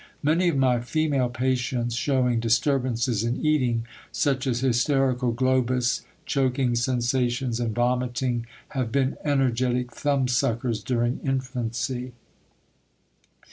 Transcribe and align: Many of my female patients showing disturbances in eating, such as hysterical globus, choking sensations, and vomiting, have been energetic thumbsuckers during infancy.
Many 0.23 0.49
of 0.49 0.57
my 0.57 0.79
female 0.79 1.29
patients 1.29 1.93
showing 1.93 2.39
disturbances 2.39 3.23
in 3.23 3.45
eating, 3.45 3.85
such 4.11 4.47
as 4.47 4.61
hysterical 4.61 5.31
globus, 5.31 6.01
choking 6.25 6.73
sensations, 6.73 7.59
and 7.59 7.75
vomiting, 7.75 8.47
have 8.69 8.91
been 8.91 9.15
energetic 9.23 9.91
thumbsuckers 9.91 10.83
during 10.83 11.19
infancy. 11.23 12.13